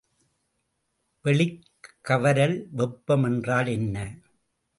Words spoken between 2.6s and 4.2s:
வெப்பம் என்றால் என்ன?